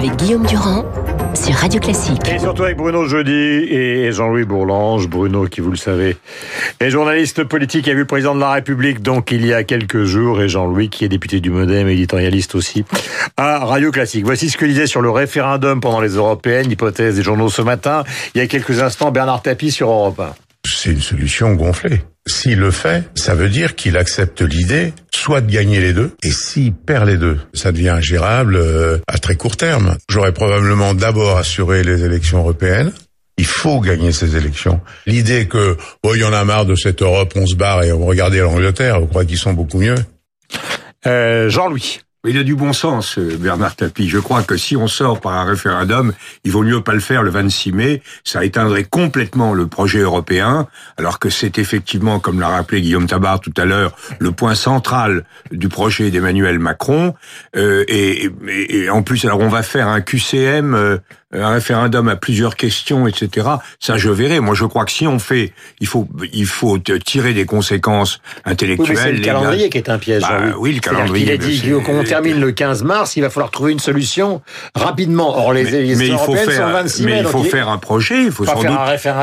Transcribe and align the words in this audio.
avec 0.00 0.16
Guillaume 0.16 0.46
Durand 0.46 0.86
sur 1.34 1.54
Radio 1.54 1.78
Classique. 1.78 2.26
Et 2.26 2.38
surtout 2.38 2.62
avec 2.62 2.78
Bruno 2.78 3.04
Jeudi 3.04 3.32
et 3.32 4.10
Jean-Louis 4.12 4.46
Bourlange. 4.46 5.08
Bruno, 5.08 5.44
qui 5.44 5.60
vous 5.60 5.70
le 5.70 5.76
savez, 5.76 6.16
est 6.80 6.88
journaliste 6.88 7.44
politique, 7.44 7.86
a 7.86 7.92
vu 7.92 7.98
le 7.98 8.04
président 8.06 8.34
de 8.34 8.40
la 8.40 8.50
République 8.50 9.02
donc 9.02 9.30
il 9.30 9.44
y 9.44 9.52
a 9.52 9.62
quelques 9.62 10.04
jours, 10.04 10.40
et 10.40 10.48
Jean-Louis 10.48 10.88
qui 10.88 11.04
est 11.04 11.10
député 11.10 11.40
du 11.40 11.50
Modem, 11.50 11.86
éditorialiste 11.86 12.54
aussi, 12.54 12.86
à 13.36 13.58
Radio 13.58 13.90
Classique. 13.90 14.24
Voici 14.24 14.48
ce 14.48 14.56
que 14.56 14.64
disait 14.64 14.86
sur 14.86 15.02
le 15.02 15.10
référendum 15.10 15.82
pendant 15.82 16.00
les 16.00 16.14
européennes, 16.14 16.70
hypothèse 16.70 17.16
des 17.16 17.22
journaux 17.22 17.50
ce 17.50 17.60
matin. 17.60 18.02
Il 18.34 18.38
y 18.38 18.40
a 18.40 18.46
quelques 18.46 18.80
instants, 18.80 19.10
Bernard 19.10 19.42
Tapie 19.42 19.70
sur 19.70 19.90
Europe 19.90 20.18
1. 20.18 20.49
C'est 20.66 20.90
une 20.90 21.00
solution 21.00 21.54
gonflée. 21.54 22.02
S'il 22.26 22.58
le 22.58 22.70
fait, 22.70 23.04
ça 23.14 23.34
veut 23.34 23.48
dire 23.48 23.74
qu'il 23.74 23.96
accepte 23.96 24.42
l'idée 24.42 24.92
soit 25.10 25.40
de 25.40 25.50
gagner 25.50 25.80
les 25.80 25.92
deux, 25.92 26.12
et 26.22 26.30
s'il 26.30 26.72
perd 26.72 27.06
les 27.06 27.16
deux, 27.16 27.38
ça 27.52 27.72
devient 27.72 27.90
ingérable 27.90 28.56
euh, 28.56 28.98
à 29.06 29.18
très 29.18 29.36
court 29.36 29.56
terme. 29.56 29.96
J'aurais 30.08 30.32
probablement 30.32 30.94
d'abord 30.94 31.36
assuré 31.36 31.82
les 31.82 32.04
élections 32.04 32.38
européennes. 32.38 32.92
Il 33.36 33.46
faut 33.46 33.80
gagner 33.80 34.12
ces 34.12 34.36
élections. 34.36 34.80
L'idée 35.06 35.46
que, 35.46 35.76
oh, 36.02 36.14
il 36.14 36.20
y 36.20 36.24
en 36.24 36.32
a 36.32 36.44
marre 36.44 36.66
de 36.66 36.74
cette 36.74 37.02
Europe, 37.02 37.32
on 37.36 37.46
se 37.46 37.54
barre 37.54 37.82
et 37.82 37.92
on 37.92 38.00
va 38.00 38.06
regarder 38.06 38.40
l'Angleterre, 38.40 39.02
on 39.02 39.06
croit 39.06 39.24
qu'ils 39.24 39.38
sont 39.38 39.54
beaucoup 39.54 39.78
mieux? 39.78 39.94
Euh, 41.06 41.48
Jean-Louis. 41.48 42.00
Il 42.28 42.36
a 42.36 42.42
du 42.42 42.54
bon 42.54 42.74
sens, 42.74 43.16
euh, 43.16 43.38
Bernard 43.40 43.76
Tapie. 43.76 44.06
Je 44.06 44.18
crois 44.18 44.42
que 44.42 44.58
si 44.58 44.76
on 44.76 44.88
sort 44.88 45.20
par 45.20 45.32
un 45.32 45.44
référendum, 45.44 46.12
il 46.44 46.52
vaut 46.52 46.62
mieux 46.62 46.82
pas 46.82 46.92
le 46.92 47.00
faire 47.00 47.22
le 47.22 47.30
26 47.30 47.72
mai. 47.72 48.02
Ça 48.24 48.44
éteindrait 48.44 48.84
complètement 48.84 49.54
le 49.54 49.66
projet 49.66 50.00
européen, 50.00 50.68
alors 50.98 51.18
que 51.18 51.30
c'est 51.30 51.58
effectivement, 51.58 52.20
comme 52.20 52.38
l'a 52.38 52.48
rappelé 52.48 52.82
Guillaume 52.82 53.06
Tabar 53.06 53.40
tout 53.40 53.54
à 53.56 53.64
l'heure, 53.64 53.96
le 54.18 54.32
point 54.32 54.54
central 54.54 55.24
du 55.50 55.70
projet 55.70 56.10
d'Emmanuel 56.10 56.58
Macron. 56.58 57.14
Euh, 57.56 57.84
et, 57.88 58.30
et, 58.48 58.90
en 58.90 59.02
plus, 59.02 59.24
alors 59.24 59.40
on 59.40 59.48
va 59.48 59.62
faire 59.62 59.88
un 59.88 60.02
QCM, 60.02 60.74
euh, 60.74 60.98
un 61.32 61.50
référendum 61.50 62.08
à 62.08 62.16
plusieurs 62.16 62.56
questions, 62.56 63.06
etc. 63.06 63.46
Ça, 63.78 63.96
je 63.96 64.10
verrai. 64.10 64.40
Moi, 64.40 64.54
je 64.54 64.64
crois 64.64 64.84
que 64.84 64.90
si 64.90 65.06
on 65.06 65.18
fait, 65.18 65.52
il 65.80 65.86
faut, 65.86 66.08
il 66.32 66.46
faut 66.46 66.78
tirer 66.78 67.32
des 67.34 67.44
conséquences 67.44 68.20
intellectuelles. 68.44 68.96
Oui, 68.96 69.02
c'est 69.02 69.12
le 69.12 69.20
calendrier 69.20 69.70
qui 69.70 69.78
est 69.78 69.88
un 69.88 69.98
piège. 69.98 70.22
Bah, 70.22 70.40
oui, 70.58 70.74
le 70.74 70.80
calendrier. 70.80 71.26
Il 71.26 71.32
a 71.32 71.36
dit 71.36 71.62
qu'on 71.84 72.02
termine 72.02 72.40
le 72.40 72.50
15 72.50 72.82
mars, 72.82 73.16
il 73.16 73.20
va 73.20 73.30
falloir 73.30 73.50
trouver 73.50 73.72
une 73.72 73.78
solution 73.78 74.42
rapidement. 74.74 75.38
Or, 75.38 75.52
les, 75.52 75.64
mais, 75.64 75.94
mais 75.94 76.08
il 76.08 76.18
faut 76.18 76.34
faire, 76.34 76.68
26 76.68 77.04
mais 77.04 77.20
il 77.20 77.26
faut 77.26 77.44
faire 77.44 77.68
un 77.68 77.78
projet. 77.78 78.24
Il 78.24 78.32
faut 78.32 78.44
sans 78.44 78.62
doute. 78.62 78.78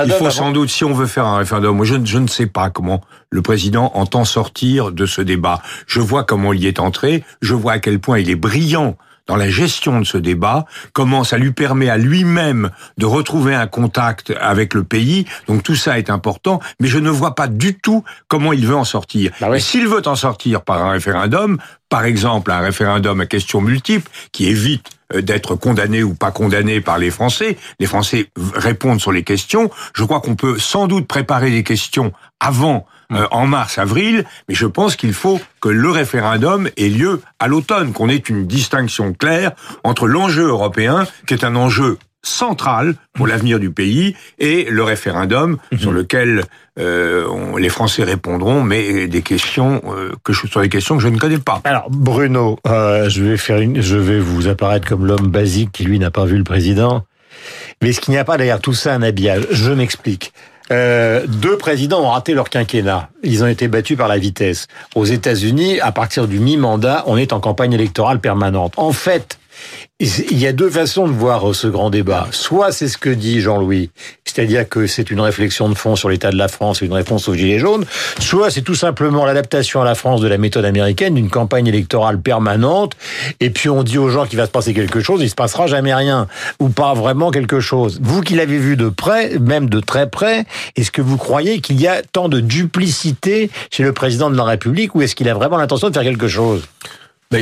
Il 0.05 0.11
faut 0.13 0.29
sans 0.29 0.51
doute, 0.51 0.69
si 0.69 0.85
on 0.85 0.93
veut 0.93 1.07
faire 1.07 1.25
un 1.25 1.37
référendum, 1.39 1.75
moi, 1.75 1.85
je, 1.85 1.95
je 2.03 2.17
ne 2.19 2.27
sais 2.27 2.47
pas 2.47 2.69
comment 2.69 3.01
le 3.29 3.41
président 3.41 3.91
entend 3.95 4.23
sortir 4.23 4.91
de 4.91 5.05
ce 5.05 5.21
débat. 5.21 5.61
Je 5.87 5.99
vois 5.99 6.23
comment 6.23 6.53
il 6.53 6.63
y 6.63 6.67
est 6.67 6.79
entré. 6.79 7.23
Je 7.41 7.53
vois 7.53 7.73
à 7.73 7.79
quel 7.79 7.99
point 7.99 8.19
il 8.19 8.29
est 8.29 8.35
brillant 8.35 8.95
dans 9.27 9.35
la 9.35 9.49
gestion 9.49 9.99
de 9.99 10.05
ce 10.05 10.17
débat, 10.17 10.65
comment 10.93 11.23
ça 11.23 11.37
lui 11.37 11.51
permet 11.51 11.89
à 11.89 11.97
lui-même 11.97 12.71
de 12.97 13.05
retrouver 13.05 13.53
un 13.55 13.67
contact 13.67 14.33
avec 14.39 14.73
le 14.73 14.83
pays. 14.83 15.25
Donc 15.47 15.63
tout 15.63 15.75
ça 15.75 15.99
est 15.99 16.09
important, 16.09 16.59
mais 16.79 16.87
je 16.87 16.97
ne 16.97 17.09
vois 17.09 17.35
pas 17.35 17.47
du 17.47 17.77
tout 17.77 18.03
comment 18.27 18.53
il 18.53 18.65
veut 18.65 18.75
en 18.75 18.85
sortir. 18.85 19.31
Bah 19.39 19.47
oui. 19.49 19.57
Et 19.57 19.59
s'il 19.59 19.87
veut 19.87 20.07
en 20.07 20.15
sortir 20.15 20.61
par 20.61 20.83
un 20.83 20.91
référendum, 20.91 21.57
par 21.89 22.05
exemple 22.05 22.51
un 22.51 22.59
référendum 22.59 23.21
à 23.21 23.25
questions 23.25 23.61
multiples, 23.61 24.09
qui 24.31 24.47
évite 24.47 24.91
euh, 25.13 25.21
d'être 25.21 25.55
condamné 25.55 26.03
ou 26.03 26.13
pas 26.13 26.31
condamné 26.31 26.81
par 26.81 26.97
les 26.97 27.11
Français. 27.11 27.57
Les 27.79 27.85
Français 27.85 28.29
répondent 28.55 28.99
sur 28.99 29.11
les 29.11 29.23
questions. 29.23 29.69
Je 29.93 30.03
crois 30.03 30.19
qu'on 30.19 30.35
peut 30.35 30.59
sans 30.59 30.87
doute 30.87 31.07
préparer 31.07 31.49
des 31.49 31.63
questions 31.63 32.11
avant, 32.39 32.85
euh, 33.11 33.25
en 33.31 33.47
mars, 33.47 33.77
avril, 33.77 34.25
mais 34.47 34.55
je 34.55 34.65
pense 34.65 34.95
qu'il 34.95 35.13
faut 35.13 35.39
que 35.61 35.69
le 35.69 35.89
référendum 35.89 36.69
ait 36.77 36.89
lieu 36.89 37.21
à 37.39 37.47
l'automne, 37.47 37.93
qu'on 37.93 38.09
ait 38.09 38.17
une 38.17 38.45
distinction 38.45 39.13
claire 39.13 39.51
entre 39.83 40.07
l'enjeu 40.07 40.47
européen, 40.47 41.07
qui 41.25 41.33
est 41.33 41.43
un 41.43 41.55
enjeu 41.55 41.97
central 42.23 42.95
pour 43.13 43.27
l'avenir 43.27 43.59
du 43.59 43.71
pays 43.71 44.15
et 44.39 44.65
le 44.69 44.83
référendum 44.83 45.57
mmh. 45.71 45.77
sur 45.77 45.91
lequel 45.91 46.43
euh, 46.79 47.25
on, 47.29 47.57
les 47.57 47.69
Français 47.69 48.03
répondront, 48.03 48.61
mais 48.61 49.07
des 49.07 49.21
questions 49.21 49.81
euh, 49.87 50.11
que 50.23 50.33
je, 50.33 50.45
sur 50.47 50.61
des 50.61 50.69
questions 50.69 50.97
que 50.97 51.03
je 51.03 51.07
ne 51.07 51.17
connais 51.17 51.39
pas. 51.39 51.61
Alors 51.63 51.89
Bruno, 51.89 52.59
euh, 52.67 53.09
je 53.09 53.23
vais 53.23 53.37
faire 53.37 53.59
une, 53.59 53.81
je 53.81 53.97
vais 53.97 54.19
vous 54.19 54.47
apparaître 54.47 54.87
comme 54.87 55.05
l'homme 55.05 55.27
basique 55.27 55.71
qui 55.71 55.83
lui 55.83 55.99
n'a 55.99 56.11
pas 56.11 56.25
vu 56.25 56.37
le 56.37 56.43
président, 56.43 57.05
mais 57.81 57.89
est-ce 57.89 58.01
qu'il 58.01 58.11
n'y 58.11 58.19
a 58.19 58.25
pas 58.25 58.37
derrière 58.37 58.59
tout 58.59 58.73
ça 58.73 58.93
un 58.93 59.01
habillage? 59.01 59.47
Je 59.51 59.71
m'explique. 59.71 60.33
Euh, 60.71 61.25
deux 61.27 61.57
présidents 61.57 62.01
ont 62.01 62.09
raté 62.09 62.33
leur 62.33 62.49
quinquennat. 62.49 63.09
Ils 63.23 63.43
ont 63.43 63.47
été 63.47 63.67
battus 63.67 63.97
par 63.97 64.07
la 64.07 64.17
vitesse. 64.17 64.67
Aux 64.95 65.05
États-Unis, 65.05 65.79
à 65.79 65.91
partir 65.91 66.27
du 66.27 66.39
mi-mandat, 66.39 67.03
on 67.07 67.17
est 67.17 67.33
en 67.33 67.39
campagne 67.39 67.73
électorale 67.73 68.19
permanente. 68.19 68.73
En 68.77 68.91
fait, 68.91 69.39
il 69.99 70.37
y 70.37 70.45
a 70.45 70.53
deux 70.53 70.69
façons 70.69 71.07
de 71.07 71.13
voir 71.13 71.55
ce 71.55 71.67
grand 71.67 71.89
débat. 71.89 72.27
Soit 72.31 72.71
c'est 72.71 72.87
ce 72.87 72.97
que 72.97 73.09
dit 73.09 73.41
Jean-Louis, 73.41 73.89
c'est-à-dire 74.25 74.69
que 74.69 74.85
c'est 74.85 75.09
une 75.09 75.19
réflexion 75.19 75.69
de 75.69 75.73
fond 75.73 75.95
sur 75.95 76.09
l'état 76.09 76.29
de 76.29 76.37
la 76.37 76.47
France 76.47 76.81
une 76.81 76.93
réponse 76.93 77.27
aux 77.27 77.33
Gilets 77.33 77.57
jaunes. 77.57 77.85
Soit 78.19 78.51
c'est 78.51 78.61
tout 78.61 78.75
simplement 78.75 79.25
l'adaptation 79.25 79.81
à 79.81 79.85
la 79.85 79.95
France 79.95 80.21
de 80.21 80.27
la 80.27 80.37
méthode 80.37 80.65
américaine 80.65 81.15
d'une 81.15 81.29
campagne 81.29 81.65
électorale 81.65 82.21
permanente. 82.21 82.93
Et 83.39 83.49
puis 83.49 83.69
on 83.69 83.81
dit 83.81 83.97
aux 83.97 84.09
gens 84.09 84.25
qu'il 84.25 84.37
va 84.37 84.45
se 84.45 84.51
passer 84.51 84.73
quelque 84.73 84.99
chose, 84.99 85.21
il 85.23 85.29
se 85.29 85.35
passera 85.35 85.65
jamais 85.65 85.95
rien. 85.95 86.27
Ou 86.59 86.69
pas 86.69 86.93
vraiment 86.93 87.31
quelque 87.31 87.59
chose. 87.59 87.99
Vous 88.01 88.21
qui 88.21 88.35
l'avez 88.35 88.59
vu 88.59 88.77
de 88.77 88.89
près, 88.89 89.39
même 89.39 89.69
de 89.69 89.79
très 89.79 90.09
près, 90.09 90.45
est-ce 90.75 90.91
que 90.91 91.01
vous 91.01 91.17
croyez 91.17 91.59
qu'il 91.59 91.81
y 91.81 91.87
a 91.87 92.01
tant 92.03 92.29
de 92.29 92.39
duplicité 92.39 93.49
chez 93.71 93.83
le 93.83 93.93
président 93.93 94.29
de 94.29 94.37
la 94.37 94.43
République 94.43 94.93
ou 94.93 95.01
est-ce 95.01 95.15
qu'il 95.15 95.29
a 95.29 95.33
vraiment 95.33 95.57
l'intention 95.57 95.89
de 95.89 95.93
faire 95.93 96.03
quelque 96.03 96.27
chose? 96.27 96.67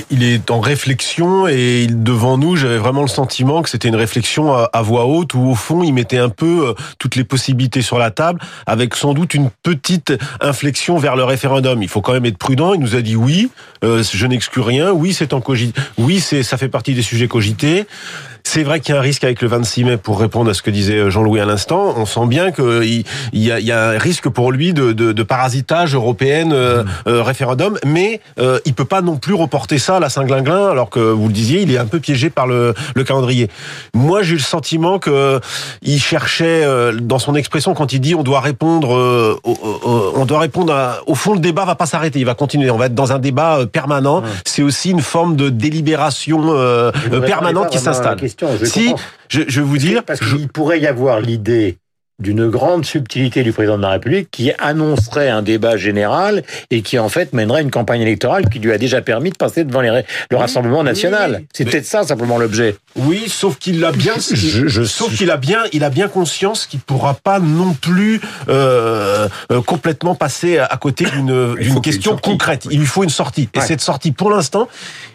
Il 0.09 0.23
est 0.23 0.49
en 0.49 0.59
réflexion 0.59 1.47
et 1.47 1.85
devant 1.87 2.39
nous, 2.39 2.55
j'avais 2.55 2.77
vraiment 2.77 3.03
le 3.03 3.07
sentiment 3.07 3.61
que 3.61 3.69
c'était 3.69 3.87
une 3.87 3.95
réflexion 3.95 4.51
à, 4.53 4.81
voix 4.81 5.05
haute 5.05 5.35
où 5.35 5.41
au 5.41 5.55
fond, 5.55 5.83
il 5.83 5.93
mettait 5.93 6.17
un 6.17 6.29
peu 6.29 6.69
euh, 6.69 6.73
toutes 6.97 7.15
les 7.15 7.23
possibilités 7.23 7.83
sur 7.83 7.99
la 7.99 8.09
table 8.09 8.39
avec 8.65 8.95
sans 8.95 9.13
doute 9.13 9.35
une 9.35 9.51
petite 9.61 10.13
inflexion 10.41 10.97
vers 10.97 11.15
le 11.15 11.23
référendum. 11.23 11.83
Il 11.83 11.89
faut 11.89 12.01
quand 12.01 12.13
même 12.13 12.25
être 12.25 12.37
prudent. 12.37 12.73
Il 12.73 12.79
nous 12.79 12.95
a 12.95 13.01
dit 13.01 13.15
oui, 13.15 13.51
euh, 13.83 14.01
je 14.03 14.25
n'exclus 14.25 14.61
rien. 14.61 14.91
Oui, 14.91 15.13
c'est 15.13 15.33
en 15.33 15.41
cogité. 15.41 15.79
Oui, 15.99 16.19
c'est 16.19 16.41
ça 16.41 16.57
fait 16.57 16.69
partie 16.69 16.95
des 16.95 17.03
sujets 17.03 17.27
cogités. 17.27 17.85
C'est 18.47 18.63
vrai 18.63 18.79
qu'il 18.79 18.93
y 18.93 18.97
a 18.97 18.99
un 19.01 19.03
risque 19.03 19.23
avec 19.23 19.41
le 19.41 19.47
26 19.47 19.83
mai 19.83 19.97
pour 19.97 20.19
répondre 20.19 20.49
à 20.51 20.53
ce 20.53 20.61
que 20.61 20.69
disait 20.69 21.09
Jean-Louis 21.09 21.41
à 21.41 21.45
l'instant. 21.45 21.95
On 21.97 22.05
sent 22.05 22.27
bien 22.27 22.51
qu'il 22.51 23.03
y 23.33 23.51
a, 23.51 23.59
il 23.59 23.65
y 23.65 23.71
a 23.71 23.89
un 23.89 23.97
risque 23.97 24.29
pour 24.29 24.51
lui 24.51 24.71
de, 24.71 24.93
de, 24.93 25.11
de 25.11 25.23
parasitage 25.23 25.95
européen 25.95 26.51
euh, 26.51 26.83
euh, 27.07 27.23
référendum, 27.23 27.77
mais 27.85 28.21
euh, 28.39 28.59
il 28.65 28.73
peut 28.75 28.85
pas 28.85 29.01
non 29.01 29.17
plus 29.17 29.33
reporter 29.33 29.79
ça 29.79 29.97
à 29.97 29.99
la 29.99 30.09
Saint-Glinglin, 30.09 30.69
alors 30.69 30.91
que 30.91 30.99
vous 30.99 31.27
le 31.27 31.33
disiez, 31.33 31.63
il 31.63 31.71
est 31.73 31.79
un 31.79 31.87
peu 31.87 31.99
piégé 31.99 32.29
par 32.29 32.45
le, 32.45 32.75
le 32.95 33.03
calendrier. 33.03 33.49
Moi, 33.95 34.21
j'ai 34.21 34.33
eu 34.33 34.37
le 34.37 34.41
sentiment 34.41 34.99
que 34.99 35.41
il 35.81 35.99
cherchait 35.99 36.63
euh, 36.63 36.93
dans 36.93 37.19
son 37.19 37.33
expression 37.33 37.73
quand 37.73 37.93
il 37.93 37.99
dit 37.99 38.13
on 38.13 38.23
doit 38.23 38.41
répondre, 38.41 38.95
euh, 38.95 39.39
au, 39.43 39.51
au, 39.51 40.13
on 40.15 40.25
doit 40.25 40.39
répondre 40.39 40.71
à, 40.71 40.99
au 41.07 41.15
fond 41.15 41.33
le 41.33 41.39
débat 41.39 41.65
va 41.65 41.75
pas 41.75 41.87
s'arrêter, 41.87 42.19
il 42.19 42.25
va 42.25 42.35
continuer. 42.35 42.69
On 42.69 42.77
va 42.77 42.85
être 42.85 42.95
dans 42.95 43.11
un 43.11 43.19
débat 43.19 43.57
euh, 43.57 43.65
permanent. 43.65 44.21
C'est 44.45 44.61
aussi 44.61 44.91
une 44.91 45.01
forme 45.01 45.35
de 45.35 45.49
délibération 45.49 46.41
permanente 47.25 47.69
qui 47.69 47.79
s'installe 47.79 48.17
je 48.39 48.65
si, 48.65 48.93
je, 49.29 49.41
je 49.47 49.61
vais 49.61 49.67
vous 49.67 49.77
dire... 49.77 50.03
Parce 50.03 50.19
qu'il 50.19 50.47
pourrait 50.49 50.79
y 50.79 50.87
avoir 50.87 51.19
l'idée 51.19 51.77
d'une 52.19 52.49
grande 52.49 52.85
subtilité 52.85 53.43
du 53.43 53.51
président 53.51 53.77
de 53.77 53.81
la 53.81 53.89
République 53.89 54.29
qui 54.31 54.51
annoncerait 54.59 55.29
un 55.29 55.41
débat 55.41 55.75
général 55.75 56.43
et 56.71 56.81
qui 56.81 56.97
en 56.97 57.09
fait 57.09 57.33
mènerait 57.33 57.61
une 57.61 57.71
campagne 57.71 58.01
électorale 58.01 58.49
qui 58.49 58.59
lui 58.59 58.71
a 58.71 58.77
déjà 58.77 59.01
permis 59.01 59.31
de 59.31 59.37
passer 59.37 59.63
devant 59.65 59.81
les, 59.81 60.03
le 60.31 60.37
Rassemblement 60.37 60.83
national. 60.83 61.31
Oui, 61.31 61.37
oui. 61.39 61.47
C'est 61.53 61.65
peut-être 61.65 61.85
ça 61.85 62.03
simplement 62.03 62.37
l'objet. 62.37 62.77
Oui, 62.95 63.25
sauf 63.27 63.57
qu'il 63.57 63.83
a 63.83 63.91
bien, 63.91 64.13
je, 64.17 64.67
je, 64.67 64.83
sauf 64.83 65.15
qu'il 65.15 65.29
a 65.29 65.37
bien, 65.37 65.63
il 65.73 65.83
a 65.83 65.89
bien 65.89 66.07
conscience 66.07 66.65
qu'il 66.65 66.79
pourra 66.79 67.15
pas 67.15 67.39
non 67.39 67.73
plus 67.73 68.21
euh, 68.47 69.27
euh, 69.51 69.61
complètement 69.61 70.15
passer 70.15 70.57
à 70.57 70.77
côté 70.77 71.05
d'une 71.05 71.55
d'une 71.55 71.81
question 71.81 72.17
concrète. 72.17 72.67
Il 72.71 72.79
lui 72.79 72.85
faut 72.85 73.03
une 73.03 73.09
sortie. 73.09 73.49
Ouais. 73.55 73.61
Et 73.61 73.65
cette 73.65 73.81
sortie, 73.81 74.11
pour 74.11 74.29
l'instant, 74.29 74.67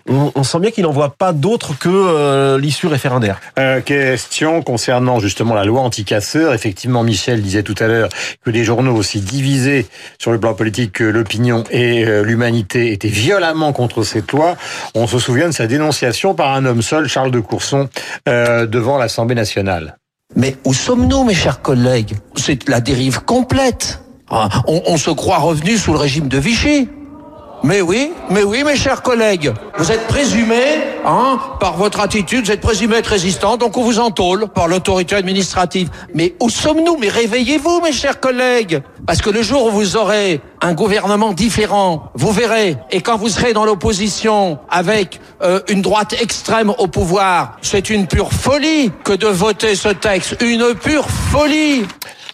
on, 0.09 0.33
on, 0.35 0.43
sent 0.43 0.59
bien 0.61 0.71
qu'il 0.71 0.85
n'en 0.85 0.93
voit 0.93 1.11
pas 1.11 1.33
d'autre 1.33 1.79
que 1.79 1.89
euh, 1.89 2.59
l'issue 2.59 2.87
référendaire. 2.87 3.41
Euh, 3.59 3.81
question 3.81 4.63
concernant 4.63 5.21
justement 5.21 5.55
la 5.55 5.65
loi 5.65 5.81
anti-casseurs. 5.81 6.53
Effectivement, 6.53 6.90
Michel 6.91 7.43
disait 7.43 7.63
tout 7.63 7.75
à 7.79 7.87
l'heure 7.87 8.09
que 8.45 8.51
des 8.51 8.65
journaux 8.65 8.95
aussi 8.95 9.21
divisés 9.21 9.87
sur 10.19 10.33
le 10.33 10.41
plan 10.41 10.55
politique 10.55 10.93
que 10.93 11.05
l'opinion 11.05 11.65
et 11.71 12.05
euh, 12.05 12.23
l'humanité 12.23 12.93
étaient 12.93 13.09
violemment 13.09 13.73
contre 13.73 14.03
cette 14.03 14.33
loi. 14.33 14.57
On 14.95 15.07
se 15.07 15.19
souvient 15.19 15.49
de 15.49 15.55
sa 15.55 15.67
dénonciation 15.67 16.35
par 16.35 16.53
un 16.53 16.65
homme 16.67 16.83
seul, 16.83 17.09
Charles 17.09 17.31
de 17.31 17.41
Courson, 17.41 17.89
euh, 18.29 18.67
devant 18.67 18.99
l'Assemblée 18.99 19.35
nationale. 19.35 19.97
Mais 20.37 20.57
où 20.65 20.75
sommes-nous, 20.75 21.25
mes 21.25 21.35
chers 21.35 21.63
collègues? 21.63 22.15
C'est 22.37 22.69
la 22.69 22.81
dérive 22.81 23.21
complète. 23.25 24.01
On, 24.31 24.83
on 24.87 24.97
se 24.97 25.11
croit 25.11 25.39
revenu 25.39 25.77
sous 25.77 25.93
le 25.93 25.99
régime 25.99 26.29
de 26.29 26.39
Vichy. 26.39 26.89
Mais 27.63 27.83
oui, 27.83 28.13
mais 28.31 28.43
oui, 28.43 28.65
mes 28.65 28.77
chers 28.77 29.03
collègues. 29.03 29.53
Vous 29.77 29.93
êtes 29.93 30.07
présumés, 30.07 30.79
hein, 31.05 31.39
par 31.61 31.77
votre 31.77 32.01
attitude, 32.01 32.47
vous 32.47 32.53
êtes 32.53 32.61
présumés 32.61 32.97
être 32.97 33.09
résistants, 33.09 33.59
donc 33.59 33.77
on 33.77 33.83
vous 33.83 33.99
entôle 33.99 34.49
par 34.49 34.67
l'autorité 34.67 35.15
administrative. 35.15 35.91
Mais 36.15 36.35
où 36.41 36.49
sommes-nous? 36.49 36.97
Mais 36.99 37.09
réveillez-vous, 37.09 37.83
mes 37.83 37.93
chers 37.93 38.19
collègues. 38.19 38.81
Parce 39.07 39.21
que 39.21 39.29
le 39.29 39.43
jour 39.43 39.67
où 39.67 39.71
vous 39.71 39.97
aurez 39.97 40.41
un 40.63 40.73
gouvernement 40.73 41.33
différent, 41.33 42.11
vous 42.15 42.33
verrez, 42.33 42.77
et 42.91 43.03
quand 43.03 43.19
vous 43.19 43.29
serez 43.29 43.53
dans 43.53 43.67
l'opposition 43.67 44.59
avec 44.71 45.21
euh, 45.43 45.61
une 45.69 45.83
droite 45.83 46.15
extrême 46.21 46.73
au 46.79 46.87
pouvoir, 46.87 47.57
c'est 47.61 47.91
une 47.91 48.07
pure 48.07 48.33
folie 48.33 48.91
que 49.05 49.13
de 49.13 49.27
voter 49.27 49.75
ce 49.75 49.89
texte. 49.89 50.37
Une 50.41 50.75
pure 50.75 51.09
folie. 51.11 51.85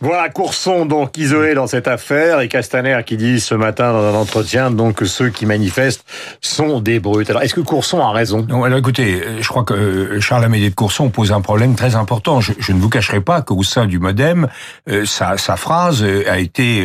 Voilà, 0.02 0.28
Courson 0.28 0.84
donc 0.84 1.16
isolé 1.16 1.54
dans 1.54 1.66
cette 1.66 1.88
affaire 1.88 2.40
et 2.40 2.48
Castaner 2.48 3.00
qui 3.06 3.16
dit 3.16 3.40
ce 3.40 3.54
matin 3.54 3.92
dans 3.92 4.04
un 4.04 4.14
entretien 4.14 4.70
donc 4.70 4.96
que 4.96 5.06
ceux 5.06 5.30
qui 5.30 5.46
manifestent 5.46 6.04
sont 6.42 6.80
des 6.80 7.00
brutes. 7.00 7.30
Alors 7.30 7.42
est-ce 7.42 7.54
que 7.54 7.62
Courson 7.62 8.00
a 8.00 8.12
raison? 8.12 8.44
Non, 8.46 8.64
alors 8.64 8.78
écoutez, 8.78 9.22
euh, 9.22 9.40
je 9.40 9.48
crois 9.48 9.64
que 9.64 9.72
euh, 9.72 10.20
Charles 10.20 10.44
Amédée 10.44 10.68
de 10.68 10.74
Courson 10.74 11.08
pose 11.08 11.32
un 11.32 11.40
problème 11.40 11.76
très 11.76 11.94
important. 11.94 12.42
Je, 12.42 12.52
ne 12.72 12.78
vous 12.78 12.90
cacherai 12.90 13.22
pas 13.22 13.40
qu'au 13.40 13.62
sein 13.62 13.86
du 13.86 13.98
MoDem, 13.98 14.48
euh, 14.90 15.06
sa, 15.06 15.36
phrase 15.56 16.02
a 16.02 16.38
été 16.38 16.84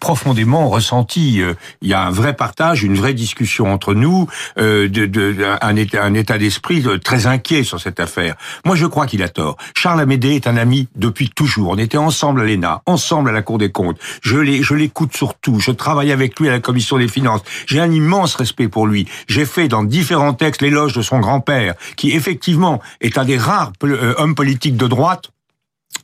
profondément 0.00 0.68
ressentie. 0.68 1.42
Il 1.82 1.88
y 1.88 1.92
a 1.92 2.02
un 2.02 2.10
vrai 2.10 2.32
partage, 2.32 2.82
une 2.82 2.94
vraie 2.94 3.12
discussion 3.12 3.70
entre 3.72 3.92
nous, 3.92 4.26
de, 4.56 5.58
un 5.60 5.76
un 5.78 6.14
état 6.14 6.38
d'esprit 6.38 6.84
très 7.04 7.26
inquiet 7.26 7.64
sur 7.64 7.80
cette 7.80 8.00
affaire. 8.00 8.36
Moi, 8.64 8.76
je 8.76 8.86
crois 8.86 9.06
qu'il 9.06 9.22
a 9.22 9.28
tort. 9.28 9.56
Charles 9.74 10.00
Amédée 10.00 10.34
est 10.34 10.46
un 10.46 10.56
ami 10.56 10.88
depuis 10.96 11.28
toujours. 11.28 11.70
On 11.70 11.78
était 11.78 11.98
ensemble 11.98 12.37
ensemble 12.38 12.40
à 12.40 12.44
l'ENA, 12.44 12.82
ensemble 12.86 13.30
à 13.30 13.32
la 13.32 13.42
Cour 13.42 13.58
des 13.58 13.70
comptes. 13.70 13.98
Je 14.22 14.74
l'écoute 14.74 15.16
surtout. 15.16 15.58
Je 15.60 15.70
travaille 15.70 16.12
avec 16.12 16.38
lui 16.38 16.48
à 16.48 16.52
la 16.52 16.60
Commission 16.60 16.98
des 16.98 17.08
finances. 17.08 17.42
J'ai 17.66 17.80
un 17.80 17.90
immense 17.90 18.34
respect 18.34 18.68
pour 18.68 18.86
lui. 18.86 19.08
J'ai 19.28 19.44
fait 19.44 19.68
dans 19.68 19.84
différents 19.84 20.34
textes 20.34 20.62
l'éloge 20.62 20.92
de 20.92 21.02
son 21.02 21.20
grand-père, 21.20 21.74
qui 21.96 22.12
effectivement 22.12 22.80
est 23.00 23.18
un 23.18 23.24
des 23.24 23.38
rares 23.38 23.72
euh, 23.84 24.14
hommes 24.18 24.34
politiques 24.34 24.76
de 24.76 24.86
droite 24.86 25.30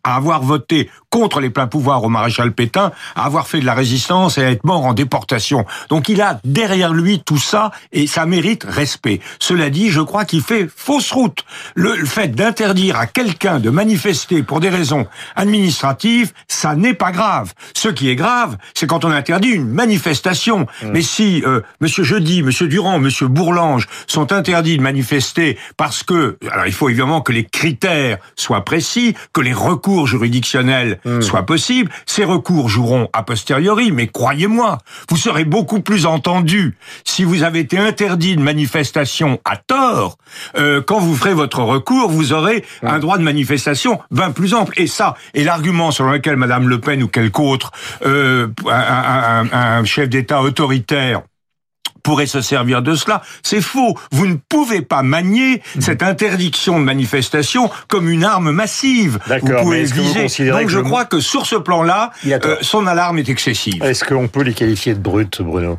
à 0.03 0.17
avoir 0.17 0.43
voté 0.43 0.91
contre 1.15 1.39
les 1.39 1.49
pleins 1.49 1.69
pouvoirs 1.69 2.03
au 2.03 2.09
maréchal 2.09 2.51
Pétain, 2.51 2.91
à 3.15 3.27
avoir 3.27 3.47
fait 3.47 3.61
de 3.61 3.65
la 3.65 3.75
résistance 3.75 4.37
et 4.37 4.43
à 4.43 4.51
être 4.51 4.65
mort 4.65 4.85
en 4.85 4.95
déportation. 4.95 5.65
Donc 5.89 6.09
il 6.09 6.21
a 6.21 6.41
derrière 6.43 6.93
lui 6.93 7.21
tout 7.21 7.39
ça 7.39 7.71
et 7.93 8.09
ça 8.09 8.27
mérite 8.27 8.65
respect. 8.69 9.21
Cela 9.39 9.71
dit, 9.71 9.91
je 9.91 10.01
crois 10.01 10.25
qu'il 10.25 10.43
fait 10.43 10.69
fausse 10.75 11.13
route. 11.13 11.45
Le 11.77 12.05
fait 12.05 12.35
d'interdire 12.35 12.97
à 12.99 13.07
quelqu'un 13.07 13.61
de 13.61 13.71
manifester 13.71 14.43
pour 14.43 14.59
des 14.59 14.71
raisons 14.71 15.07
administratives, 15.37 16.33
ça 16.49 16.75
n'est 16.75 16.95
pas 16.95 17.13
grave. 17.13 17.53
Ce 17.77 17.89
qui 17.89 18.09
est 18.09 18.17
grave, 18.17 18.57
c'est 18.75 18.89
quand 18.89 19.05
on 19.05 19.13
interdit 19.13 19.51
une 19.51 19.69
manifestation. 19.69 20.67
Mmh. 20.83 20.89
Mais 20.93 21.03
si 21.03 21.45
euh, 21.47 21.61
Monsieur 21.81 22.03
Jeudi, 22.03 22.43
Monsieur 22.43 22.67
Durand, 22.67 22.99
Monsieur 22.99 23.29
Bourlange 23.29 23.87
sont 24.09 24.33
interdits 24.33 24.79
de 24.79 24.83
manifester 24.83 25.59
parce 25.77 26.03
que, 26.03 26.39
alors 26.51 26.67
il 26.67 26.73
faut 26.73 26.89
évidemment 26.89 27.21
que 27.21 27.31
les 27.31 27.45
critères 27.45 28.19
soient 28.35 28.65
précis, 28.65 29.15
que 29.33 29.41
les 29.41 29.53
recours 29.53 30.09
juridictionnels 30.09 30.99
mmh. 31.05 31.21
soient 31.23 31.47
possibles. 31.47 31.91
Ces 32.07 32.25
recours 32.25 32.69
joueront 32.69 33.09
a 33.13 33.23
posteriori, 33.23 33.93
mais 33.93 34.07
croyez-moi, 34.07 34.79
vous 35.09 35.17
serez 35.17 35.45
beaucoup 35.45 35.81
plus 35.81 36.07
entendu 36.07 36.77
si 37.05 37.25
vous 37.25 37.43
avez 37.43 37.61
été 37.61 37.79
interdit 37.79 38.37
de 38.37 38.43
manifestation 38.43 39.41
à 39.45 39.57
tort. 39.57 40.19
Euh, 40.57 40.81
quand 40.81 40.99
vous 40.99 41.15
ferez 41.15 41.35
votre 41.35 41.61
recours, 41.61 42.11
vous 42.11 42.33
aurez 42.33 42.65
mmh. 42.83 42.87
un 42.87 42.99
droit 42.99 43.19
de 43.19 43.23
manifestation 43.23 44.01
bien 44.11 44.31
plus 44.31 44.55
ample. 44.55 44.75
Et 44.81 44.87
ça, 44.87 45.15
et 45.35 45.45
l'argument 45.45 45.91
sur 45.91 46.07
lequel 46.07 46.37
Madame 46.37 46.69
Le 46.69 46.81
Pen 46.81 47.03
ou 47.03 47.09
quelque 47.09 47.41
autre, 47.41 47.73
euh, 48.07 48.49
un, 48.69 49.47
un, 49.53 49.79
un 49.79 49.85
chef 49.85 50.09
d'État 50.09 50.43
autoritaire 50.43 51.23
pourrait 52.05 52.27
se 52.27 52.41
servir 52.41 52.83
de 52.83 52.95
cela. 52.95 53.23
C'est 53.43 53.61
faux. 53.61 53.99
Vous 54.13 54.29
ne 54.29 54.37
pouvez 54.49 54.83
pas 54.83 55.03
manier 55.03 55.57
mmh. 55.57 55.81
cette 55.81 56.05
interdiction 56.05 56.79
de 56.79 56.85
manifestation 56.85 57.71
comme 57.89 58.09
une 58.09 58.23
arme 58.23 58.53
massive. 58.53 59.19
Vous 59.43 59.57
pouvez 59.63 59.83
viser. 59.83 60.51
Donc 60.51 60.69
je 60.69 60.79
crois 60.79 61.07
que 61.07 61.19
sur 61.19 61.47
ce 61.47 61.57
plan-là, 61.57 62.13
euh, 62.27 62.57
son 62.61 62.87
alarme 62.87 63.19
est 63.19 63.29
excessive. 63.29 63.83
Est-ce 63.83 64.05
qu'on 64.05 64.29
peut 64.29 64.43
les 64.43 64.55
qualifier 64.55 64.95
de 64.95 65.01
brutes, 65.01 65.43
Bruno? 65.43 65.79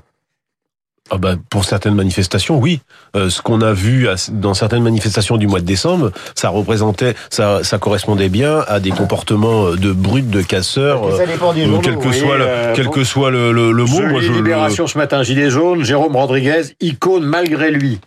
Ah 1.12 1.18
bah, 1.18 1.36
pour 1.52 1.66
certaines 1.66 1.94
manifestations, 1.94 2.58
oui. 2.58 2.82
Euh, 3.16 3.30
ce 3.30 3.42
qu'on 3.42 3.62
a 3.62 3.74
vu 3.74 4.08
dans 4.32 4.56
certaines 4.56 4.82
manifestations 4.82 5.38
du 5.38 5.46
mois 5.46 5.60
de 5.60 5.66
décembre, 5.66 6.12
ça 6.34 6.50
représentait, 6.50 7.14
ça, 7.30 7.64
ça 7.64 7.78
correspondait 7.78 8.30
bien 8.30 8.64
à 8.68 8.80
des 8.80 8.90
comportements 8.90 9.72
de 9.72 9.92
brutes, 9.92 10.32
de 10.32 10.42
casseurs, 10.42 11.04
euh, 11.06 11.18
quel 11.84 11.98
que 12.00 12.12
soit, 12.12 12.38
le, 12.38 12.46
euh, 12.48 12.74
quel 12.76 12.90
que 12.90 13.04
soit 13.04 13.30
le, 13.30 13.52
le, 13.52 13.72
le 13.72 13.86
mot. 13.86 14.02
Moi, 14.02 14.20
je, 14.22 14.32
Libération 14.32 14.88
ce 14.88 14.98
matin, 14.98 15.22
Gilets 15.22 15.52
jaunes, 15.52 15.84
Jérôme 15.84 16.16
Rodriguez, 16.16 16.74
icône 16.82 17.24
malgré 17.24 17.70
lui. 17.70 18.00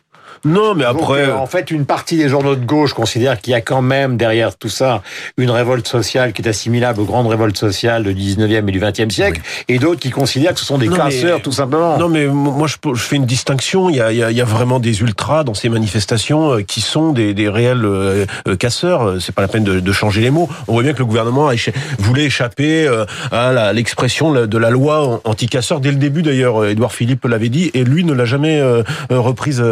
Non, 0.44 0.75
mais 0.75 0.85
après. 0.85 1.26
Donc, 1.26 1.35
euh, 1.35 1.38
en 1.38 1.46
fait, 1.46 1.70
une 1.70 1.85
partie 1.85 2.17
des 2.17 2.29
journaux 2.29 2.55
de 2.55 2.64
gauche 2.64 2.94
considère 2.94 3.40
qu'il 3.40 3.52
y 3.52 3.55
a 3.55 3.61
quand 3.61 3.82
même 3.82 4.17
derrière 4.17 4.56
tout 4.56 4.69
ça 4.69 5.02
une 5.37 5.50
révolte 5.50 5.87
sociale 5.88 6.32
qui 6.32 6.43
est 6.43 6.49
assimilable 6.49 7.00
aux 7.00 7.05
grandes 7.05 7.26
révoltes 7.26 7.56
sociales 7.56 8.05
du 8.14 8.14
19e 8.14 8.69
et 8.69 8.73
du 8.73 8.81
20e 8.81 9.11
siècle, 9.11 9.40
oui. 9.44 9.75
et 9.75 9.79
d'autres 9.79 10.00
qui 10.00 10.11
considèrent 10.11 10.55
que 10.55 10.61
ce 10.61 10.67
sont 10.67 10.79
des 10.79 10.88
non, 10.88 10.96
casseurs, 10.96 11.37
mais, 11.37 11.43
tout 11.43 11.52
simplement. 11.52 11.99
Non, 11.99 12.08
mais 12.08 12.26
moi, 12.26 12.67
je, 12.67 12.76
je, 12.94 13.00
fais 13.00 13.17
une 13.17 13.26
distinction. 13.26 13.90
Il 13.90 13.96
y, 13.96 14.00
a, 14.00 14.12
il 14.12 14.19
y, 14.19 14.40
a, 14.40 14.44
vraiment 14.44 14.79
des 14.79 15.00
ultras 15.00 15.44
dans 15.44 15.55
ces 15.55 15.69
manifestations 15.69 16.55
euh, 16.55 16.62
qui 16.62 16.81
sont 16.81 17.12
des, 17.12 17.35
des 17.35 17.49
réels 17.49 17.85
euh, 17.85 18.26
casseurs. 18.58 19.17
C'est 19.20 19.35
pas 19.35 19.43
la 19.43 19.49
peine 19.49 19.64
de, 19.64 19.81
de, 19.81 19.93
changer 19.93 20.20
les 20.20 20.31
mots. 20.31 20.49
On 20.69 20.73
voit 20.73 20.82
bien 20.82 20.93
que 20.93 20.99
le 20.99 21.05
gouvernement 21.05 21.49
a 21.49 21.55
écha 21.55 21.73
voulait 21.99 22.25
échapper 22.25 22.88
à 23.32 23.73
l'expression 23.73 24.46
de 24.46 24.58
la 24.58 24.70
loi 24.70 25.20
anti-casseurs 25.25 25.81
dès 25.81 25.90
le 25.90 25.96
début. 25.96 26.23
D'ailleurs, 26.23 26.64
Édouard 26.64 26.93
Philippe 26.93 27.25
l'avait 27.25 27.49
dit, 27.49 27.70
et 27.75 27.85
lui 27.85 28.05
ne 28.05 28.12
l'a 28.12 28.25
jamais 28.25 28.62
reprise 29.11 29.62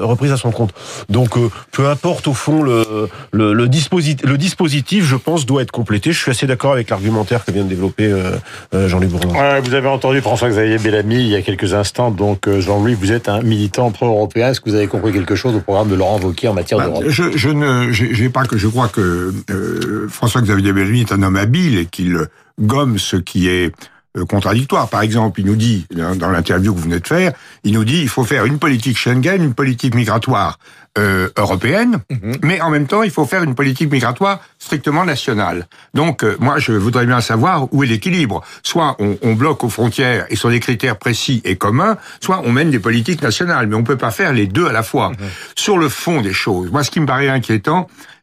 reprise 0.00 0.32
à 0.32 0.36
son 0.36 0.50
compte. 0.50 0.72
Donc 1.08 1.36
euh, 1.36 1.50
peu 1.72 1.88
importe 1.88 2.28
au 2.28 2.34
fond 2.34 2.62
le, 2.62 3.08
le, 3.32 3.52
le, 3.52 3.68
dispositif, 3.68 4.26
le 4.26 4.38
dispositif, 4.38 5.04
je 5.04 5.16
pense, 5.16 5.46
doit 5.46 5.62
être 5.62 5.70
complété. 5.70 6.12
Je 6.12 6.18
suis 6.18 6.30
assez 6.30 6.46
d'accord 6.46 6.72
avec 6.72 6.90
l'argumentaire 6.90 7.44
que 7.44 7.52
vient 7.52 7.64
de 7.64 7.68
développer 7.68 8.06
euh, 8.06 8.36
euh 8.74 8.88
Jean-Louis 8.88 9.08
Bourlange. 9.08 9.36
Ouais, 9.36 9.60
vous 9.60 9.74
avez 9.74 9.88
entendu 9.88 10.20
François-Xavier 10.20 10.78
Bellamy 10.78 11.16
il 11.16 11.28
y 11.28 11.36
a 11.36 11.42
quelques 11.42 11.74
instants. 11.74 12.10
Donc 12.10 12.48
euh, 12.48 12.60
Jean-Louis, 12.60 12.94
vous 12.94 13.12
êtes 13.12 13.28
un 13.28 13.42
militant 13.42 13.90
pro-européen. 13.90 14.50
Est-ce 14.50 14.60
que 14.60 14.70
vous 14.70 14.76
avez 14.76 14.86
compris 14.86 15.12
quelque 15.12 15.34
chose 15.34 15.54
au 15.54 15.60
programme 15.60 15.88
de 15.88 15.94
Laurent 15.94 16.20
Wauquiez 16.20 16.48
en 16.48 16.54
matière 16.54 16.78
bah, 16.78 16.86
d'Europe? 16.86 17.04
je, 17.06 17.36
je 17.36 17.48
ne, 17.48 17.92
j'ai 17.92 18.28
pas 18.28 18.44
que 18.44 18.56
je 18.56 18.68
crois 18.68 18.88
que 18.88 19.32
euh, 19.50 20.06
François-Xavier 20.08 20.72
Bellamy 20.72 21.00
est 21.00 21.12
un 21.12 21.22
homme 21.22 21.36
habile 21.36 21.78
et 21.78 21.86
qu'il 21.86 22.18
gomme 22.60 22.98
ce 22.98 23.16
qui 23.16 23.48
est 23.48 23.72
euh, 24.16 24.24
contradictoire. 24.24 24.88
Par 24.88 25.02
exemple, 25.02 25.40
il 25.40 25.46
nous 25.46 25.54
dit, 25.54 25.86
dans 25.90 26.30
l'interview 26.30 26.72
que 26.72 26.78
vous 26.78 26.84
venez 26.84 26.98
de 26.98 27.06
faire, 27.06 27.32
il 27.62 27.74
nous 27.74 27.84
dit 27.84 28.00
il 28.00 28.08
faut 28.08 28.24
faire 28.24 28.44
une 28.44 28.58
politique 28.58 28.98
Schengen, 28.98 29.40
une 29.40 29.54
politique 29.54 29.94
migratoire 29.94 30.58
euh, 30.98 31.28
européenne, 31.36 32.00
mm 32.10 32.16
-hmm. 32.16 32.38
mais 32.42 32.60
en 32.60 32.70
même 32.70 32.88
temps, 32.88 33.04
il 33.04 33.12
faut 33.12 33.24
faire 33.24 33.44
une 33.44 33.54
politique 33.54 33.88
migratoire 33.92 34.40
strictement 34.58 35.04
nationale. 35.04 35.68
Donc, 35.94 36.24
euh, 36.24 36.36
moi, 36.40 36.58
je 36.58 36.72
voudrais 36.72 37.06
bien 37.06 37.20
savoir 37.20 37.72
où 37.72 37.84
est 37.84 37.86
l'équilibre. 37.86 38.42
Soit 38.64 38.96
on, 38.98 39.16
on, 39.22 39.34
bloque 39.34 39.62
aux 39.62 39.70
frontières 39.78 40.26
et 40.28 40.34
sur 40.34 40.50
des 40.50 40.58
critères 40.58 40.98
précis 40.98 41.40
et 41.44 41.54
communs, 41.54 41.96
soit 42.20 42.40
on 42.44 42.50
mène 42.50 42.70
des 42.72 42.80
politiques 42.80 43.22
nationales, 43.22 43.68
mais 43.68 43.76
on 43.76 43.84
peut 43.84 44.02
pas 44.06 44.10
faire 44.10 44.32
les 44.32 44.48
deux 44.48 44.66
à 44.66 44.72
la 44.72 44.82
fois. 44.82 45.08
Mm 45.10 45.14
-hmm. 45.14 45.62
Sur 45.64 45.76
le 45.78 45.88
fond 45.88 46.18
des 46.20 46.34
choses, 46.44 46.68
moi, 46.72 46.82
ce 46.86 46.90
qui 46.90 47.00
me 47.04 47.06
paraît 47.06 47.28
inquiétant, 47.38 47.80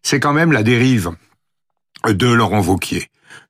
c'est 0.08 0.20
quand 0.24 0.36
même 0.40 0.52
la 0.52 0.64
dérive 0.64 1.08
de 2.24 2.28
Laurent 2.40 2.62
Vauquier. 2.70 3.04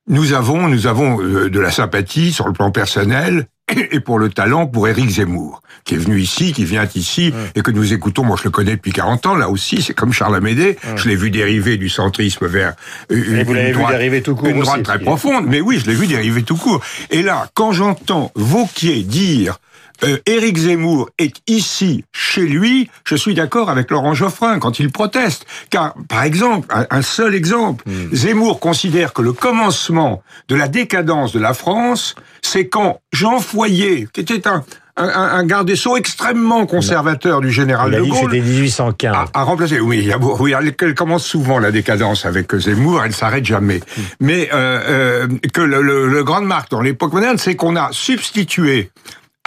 Nous 0.10 0.32
avons, 0.32 0.70
nous 0.70 0.88
avons 0.88 1.22
euh, 1.22 1.50
de 1.50 1.60
la 1.60 1.70
sympathie 1.70 2.32
sur 2.32 2.48
le 2.48 2.54
plan 2.54 2.72
personnel 2.72 3.48
et 3.92 4.00
pour 4.00 4.20
le 4.20 4.30
talent 4.30 4.66
pour 4.66 4.88
Éric 4.88 5.10
Zemmour, 5.10 5.62
qui 5.84 5.96
est 5.96 5.98
venu 5.98 6.18
ici, 6.18 6.54
qui 6.54 6.64
vient 6.64 6.88
ici, 6.96 7.34
et 7.56 7.62
que 7.62 7.72
nous 7.72 7.92
écoutons, 7.92 8.24
moi 8.24 8.38
je 8.40 8.46
le 8.46 8.50
connais 8.50 8.78
depuis 8.78 8.94
40 8.94 9.26
ans, 9.26 9.36
là 9.36 9.50
aussi, 9.50 9.82
c'est 9.82 9.94
comme 9.94 10.14
Charles 10.14 10.38
Amédée, 10.38 10.78
je 10.96 11.10
l'ai 11.10 11.18
vu 11.18 11.30
dériver 11.30 11.76
du 11.76 11.90
centrisme 11.90 12.48
vers 12.48 12.76
une, 13.10 13.44
vous 13.44 13.54
une 13.54 13.74
droite, 13.74 13.92
vu 13.92 13.98
dériver 13.98 14.22
tout 14.22 14.36
court 14.36 14.48
une 14.48 14.62
droite 14.62 14.84
très 14.84 15.00
profonde, 15.00 15.46
mais 15.46 15.60
oui, 15.60 15.80
je 15.84 15.90
l'ai 15.90 15.96
vu 15.96 16.08
dériver 16.08 16.44
tout 16.44 16.56
court. 16.56 16.82
Et 17.10 17.22
là, 17.22 17.50
quand 17.54 17.74
j'entends 17.74 18.32
Vauquier 18.36 19.04
dire 19.04 19.60
euh, 20.04 20.18
Éric 20.25 20.58
Zemmour 20.58 21.10
est 21.18 21.42
ici, 21.48 22.04
chez 22.13 22.46
lui, 22.46 22.89
je 23.06 23.16
suis 23.16 23.34
d'accord 23.34 23.70
avec 23.70 23.92
Laurent 23.92 24.13
Geoffrin 24.13 24.60
quand 24.60 24.80
il 24.80 24.92
proteste. 24.92 25.46
Car, 25.70 25.94
par 26.08 26.24
exemple, 26.24 26.68
un, 26.74 26.86
un 26.89 27.01
seul 27.01 27.36
exemple, 27.36 27.84
mmh. 27.88 28.16
Zemmour 28.16 28.60
considère 28.60 29.13
que 29.13 29.22
le 29.22 29.34
commencement 29.34 30.22
de 30.48 30.56
la 30.56 30.68
décadence 30.68 31.34
de 31.34 31.39
la 31.39 31.54
France, 31.54 32.16
c'est 32.42 32.68
quand 32.68 33.01
Jean 33.12 33.39
Foyer, 33.39 34.08
qui 34.13 34.22
était 34.22 34.48
un, 34.48 34.63
un, 34.98 35.08
un, 35.10 35.46
garde 35.46 35.68
des 35.68 35.75
Sceaux 35.75 35.98
extrêmement 35.98 36.66
conservateur 36.66 37.42
du 37.42 37.51
général 37.51 37.92
de 37.92 38.01
Gaulle. 38.01 38.32
C'était 38.32 38.42
1815. 38.42 39.16
A, 39.16 39.25
a, 39.34 39.44
remplacé. 39.44 39.80
Oui, 39.80 40.00
il 40.00 40.08
y 40.08 40.12
a, 40.12 40.18
oui, 40.18 40.54
elle 40.58 40.96
commence 40.96 41.24
souvent 41.24 41.60
la 41.60 41.72
décadence 41.72 42.25
avec 42.25 42.54
Zemmour, 42.56 43.04
elle 43.04 43.13
s'arrête 43.13 43.46
jamais. 43.46 43.77
Mm. 43.77 44.01
Mais 44.22 44.50
euh, 44.54 44.80
euh, 44.88 45.27
que 45.54 45.62
le, 45.62 45.82
le, 45.82 46.08
le 46.08 46.24
grande 46.24 46.46
marque 46.46 46.72
dans 46.72 46.82
l'époque 46.82 47.13
moderne, 47.13 47.38
c'est 47.38 47.56
qu'on 47.56 47.75
a 47.75 47.89
substitué 47.92 48.92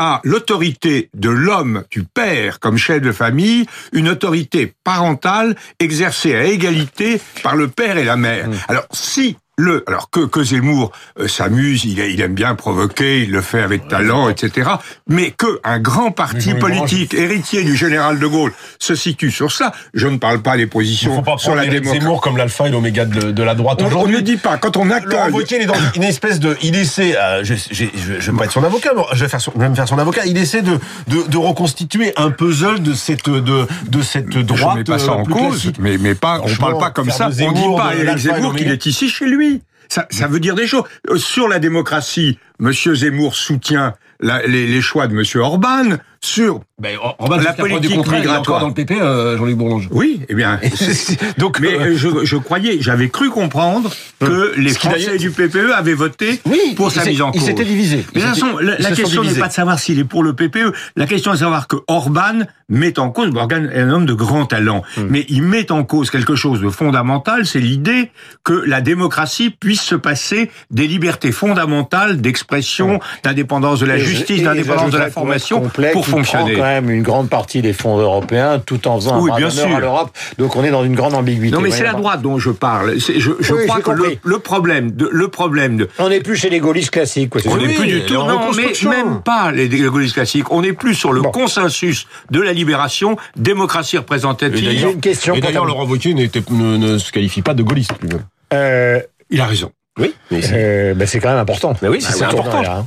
à 0.01 0.23
l'autorité 0.25 1.11
de 1.13 1.29
l'homme, 1.29 1.85
du 1.91 2.05
père 2.05 2.59
comme 2.59 2.79
chef 2.79 3.03
de 3.03 3.13
famille, 3.13 3.67
une 3.93 4.09
autorité 4.09 4.73
parentale 4.83 5.57
exercée 5.79 6.35
à 6.35 6.45
égalité 6.45 7.21
par 7.43 7.55
le 7.55 7.69
père 7.69 7.99
et 7.99 8.05
la 8.05 8.17
mère. 8.17 8.49
Mmh. 8.49 8.55
Alors 8.69 8.87
si 8.93 9.37
le, 9.61 9.85
alors 9.87 10.11
que, 10.11 10.21
que 10.21 10.43
Zemmour 10.43 10.93
euh, 11.19 11.29
s'amuse, 11.29 11.85
il, 11.85 11.99
il 11.99 12.21
aime 12.21 12.35
bien 12.35 12.55
provoquer, 12.55 13.23
il 13.23 13.31
le 13.31 13.41
fait 13.41 13.63
avec 13.63 13.89
talent, 13.89 14.29
etc. 14.29 14.71
Mais 15.09 15.31
que 15.31 15.61
un 15.65 15.79
grand 15.79 16.11
parti 16.11 16.55
politique 16.55 17.15
héritier 17.15 17.63
du 17.63 17.77
général 17.77 18.19
de 18.19 18.27
Gaulle 18.27 18.53
se 18.79 18.95
situe 18.95 19.31
sur 19.31 19.53
cela, 19.53 19.73
je 19.95 20.07
ne 20.09 20.17
parle 20.17 20.41
pas 20.41 20.57
des 20.57 20.67
positions 20.67 21.15
faut 21.17 21.23
pas 21.23 21.39
sur 21.39 21.55
la 21.55 21.67
démocratie. 21.67 22.01
Zemmour 22.01 22.21
comme 22.21 22.37
l'alpha 22.37 22.67
et 22.67 22.71
l'oméga 22.71 23.05
de, 23.05 23.31
de 23.31 23.43
la 23.43 23.55
droite 23.55 23.83
On, 23.83 24.07
ne 24.07 24.21
dit 24.21 24.37
pas 24.37 24.57
quand 24.57 24.77
on 24.77 24.85
Laurent 24.85 24.97
accole. 24.97 25.33
Wauquiez, 25.33 25.59
il 25.59 25.63
est 25.63 25.67
dans 25.67 25.75
une 25.95 26.03
espèce 26.03 26.41
de, 26.41 26.57
il 26.63 26.75
essaie, 26.77 27.17
euh, 27.17 27.45
je, 27.45 27.55
je, 27.55 27.85
je, 27.95 28.21
je 28.21 28.31
vais 28.31 28.39
pas 28.39 28.45
être 28.45 28.53
son 28.53 28.65
avocat, 28.65 28.91
mais 28.97 29.03
je 29.13 29.25
vais 29.25 29.29
faire 29.29 29.41
son, 29.41 29.53
je 29.55 29.61
vais 29.61 29.69
me 29.69 29.75
faire 29.75 29.89
son 29.89 29.99
avocat. 29.99 30.23
Il 30.27 30.39
essaie 30.39 30.63
de, 30.63 30.79
de, 31.09 31.29
de 31.29 31.37
reconstituer 31.37 32.13
un 32.17 32.31
puzzle 32.31 32.83
de 32.83 32.95
cette, 32.95 33.29
de, 33.29 33.67
de 33.89 34.03
cette 34.03 34.29
droite. 34.29 34.75
je 34.75 34.79
mets 34.79 34.85
pas 34.85 34.99
ça 34.99 35.13
euh, 35.13 35.17
en 35.17 35.25
cause, 35.25 35.63
classique. 35.63 35.77
mais, 35.79 35.99
mais 35.99 36.15
pas, 36.15 36.41
on 36.45 36.55
parle 36.57 36.79
pas 36.79 36.91
comme 36.91 37.11
ça. 37.11 37.27
on 37.27 37.31
dit 37.31 37.37
Zemmour, 37.37 37.77
pas 37.77 37.95
et 37.95 38.19
Zemmour 38.19 38.55
qu'il 38.55 38.71
est 38.71 38.87
ici 38.87 39.09
chez 39.09 39.27
lui. 39.27 39.50
Ça, 39.91 40.29
veut 40.29 40.39
dire 40.39 40.55
des 40.55 40.69
choses. 40.69 40.85
Euh, 41.11 41.17
Sur 41.17 41.49
la 41.49 41.59
démocratie, 41.59 42.39
Monsieur 42.61 42.95
Zemmour 42.95 43.35
soutient 43.35 43.95
les, 44.21 44.67
les 44.67 44.81
choix 44.81 45.09
de 45.09 45.15
Monsieur 45.15 45.41
Orban. 45.41 45.97
Sur 46.23 46.61
Ben, 46.79 46.99
La 47.43 47.53
politique 47.55 48.03
du 48.03 48.11
migratoire. 48.11 48.61
dans 48.61 48.69
le 48.69 48.75
PP, 48.75 48.93
euh, 49.01 49.39
Jean-Luc 49.39 49.57
Bourlange. 49.57 49.89
oui, 49.91 50.21
eh 50.29 50.35
bien, 50.35 50.61
Donc, 51.39 51.61
Mais 51.61 51.75
euh, 51.79 51.97
je, 51.97 52.09
je 52.25 52.37
croyais, 52.37 52.77
j'avais 52.81 53.09
cru 53.09 53.31
comprendre 53.31 53.91
que 54.21 54.53
les 54.59 54.69
Français 54.75 55.17
du 55.17 55.31
PPE 55.31 55.73
avaient 55.75 55.95
voté 55.95 56.39
oui, 56.45 56.75
pour 56.77 56.91
sa 56.93 57.05
mise 57.07 57.23
en 57.23 57.33
cause. 57.33 57.43
s'était 57.43 57.65
divisé. 57.65 58.05
Mais 58.15 58.21
de 58.21 58.27
toute 58.27 58.35
façon, 58.35 58.59
la, 58.59 58.79
Ils 58.79 58.95
question 58.95 59.23
n'est 59.23 59.29
divisés. 59.29 59.41
pas 59.41 59.49
de 59.49 59.53
savoir 59.55 59.79
s'il 59.79 59.99
est 59.99 60.05
pour 60.05 60.23
le 60.23 60.35
PPE. 60.35 60.73
La 60.97 61.07
question 61.07 61.33
est 61.33 61.37
de 61.37 61.41
savoir 61.41 61.69
que 61.69 61.77
Orban 61.87 62.41
met 62.69 62.99
en 62.99 63.11
cause, 63.11 63.31
Orban 63.35 63.65
est 63.73 63.81
un 63.81 63.91
homme 63.91 64.05
de 64.07 64.13
grand 64.15 64.45
talent, 64.47 64.83
Hmm. 64.97 65.07
mais 65.09 65.25
il 65.29 65.43
met 65.43 65.73
en 65.73 65.85
cause 65.85 66.11
quelque 66.11 66.35
chose 66.35 66.61
de 66.61 66.69
fondamental, 66.69 67.47
c'est 67.47 67.61
l'idée 67.61 68.11
que 68.45 68.53
la 68.67 68.81
démocratie 68.83 69.51
puisse 69.51 69.81
se 69.83 69.95
passer 69.95 70.51
des 70.71 70.87
libertés 70.87 71.33
fondamentales 71.33 72.21
d'expression, 72.21 73.01
d'indépendance 73.25 73.81
de 73.81 73.87
la 73.87 73.97
Et- 73.97 74.01
justice, 74.01 74.43
d'indépendance 74.43 74.91
de 74.91 74.99
la 74.99 75.11
formation 75.11 75.63
pour 75.93 76.07
qu'il 76.15 76.23
prend 76.23 76.39
fonctionner. 76.39 76.55
quand 76.57 76.63
même 76.67 76.91
une 76.91 77.03
grande 77.03 77.29
partie 77.29 77.63
des 77.63 77.73
fonds 77.73 77.99
européens 77.99 78.61
tout 78.65 78.87
en 78.89 78.97
faisant 78.97 79.21
Oui, 79.21 79.31
un 79.33 79.37
bien 79.37 79.51
sûr. 79.51 79.75
à 79.75 79.81
l'Europe. 79.81 80.11
Donc 80.39 80.57
on 80.57 80.65
est 80.65 80.71
dans 80.71 80.85
une 80.85 80.95
grande 80.95 81.15
ambiguïté. 81.15 81.55
Non, 81.55 81.61
mais 81.61 81.71
c'est 81.71 81.85
la 81.85 81.93
droite 81.93 82.23
dont 82.23 82.39
je 82.39 82.51
parle. 82.51 82.99
Je, 82.99 83.19
je 83.19 83.55
Oui, 83.55 83.67
crois 83.67 83.81
que 83.81 83.91
le, 84.23 84.39
problème 84.39 84.91
de, 84.93 85.09
le 85.11 85.29
problème 85.29 85.77
de, 85.77 85.89
On 85.99 86.09
n'est 86.09 86.21
plus 86.21 86.37
chez 86.37 86.51
les 86.51 86.61
gaullistes 86.61 86.91
classiques. 86.91 87.31
Quoi, 87.31 87.41
On 87.47 87.57
n'est 87.57 87.67
Oui, 87.67 87.75
plus 87.75 87.87
du 87.89 88.03
tout, 88.05 88.15
non, 88.15 88.51
mais 88.57 88.73
même 88.89 89.21
pas 89.23 89.51
les, 89.53 89.69
les 89.69 89.81
gaullistes 89.81 90.15
classiques. 90.15 90.51
On 90.53 90.63
est 90.63 90.73
plus 90.73 90.95
sur 90.95 91.13
le 91.13 91.21
Bon. 91.23 91.31
consensus 91.31 92.07
de 92.31 92.41
la 92.41 92.53
libération, 92.53 93.17
démocratie 93.37 93.97
Et 93.97 93.99
représentative. 93.99 94.65
d'ailleurs- 94.65 94.91
une 94.91 95.01
question 95.01 95.35
Et 95.35 95.41
d'ailleurs, 95.41 95.65
Laurent 95.65 95.85
Wauquiez 95.87 96.15
ne, 96.15 96.77
ne 96.77 96.99
se 96.99 97.13
qualifie 97.13 97.43
pas 97.43 97.55
de 97.55 97.63
gaulliste 97.63 97.93
lui-même. 98.01 98.25
Euh, 98.53 99.01
Il 99.31 99.41
a 99.41 99.47
raison. 99.47 99.71
Oui, 99.99 100.15
mais 100.31 100.41
c'est- 100.43 100.53
euh, 100.55 100.95
ben, 100.95 101.07
c'est 101.07 101.19
quand 101.21 101.29
même 101.31 101.39
important. 101.39 101.75
Mais 101.83 101.89
oui, 101.89 102.01
c'est 102.01 102.23
important. 102.25 102.63
là, 102.63 102.79
hein. 102.79 102.87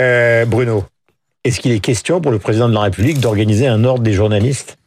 Euh, 0.00 0.44
Bruno, 0.46 0.84
est-ce 1.44 1.60
qu'il 1.60 1.72
est 1.72 1.80
question 1.80 2.22
pour 2.22 2.32
le 2.32 2.38
président 2.38 2.70
de 2.70 2.74
la 2.74 2.80
République 2.80 3.20
d'organiser 3.20 3.66
un 3.66 3.84
ordre 3.84 4.02
des 4.02 4.14
journalistes? 4.14 4.78